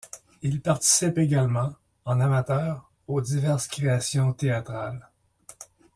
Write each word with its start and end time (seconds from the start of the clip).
Il 0.41 0.61
participe 0.63 1.19
également, 1.19 1.75
en 2.05 2.19
amateur, 2.21 2.89
aux 3.05 3.21
diverses 3.21 3.67
créations 3.67 4.33
théâtrales. 4.33 5.07